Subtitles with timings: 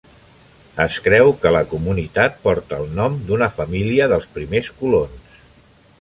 [0.85, 5.41] Es creu que la comunitat porta el nom d'una família dels primers colons.